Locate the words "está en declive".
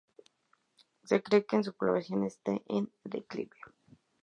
2.23-3.55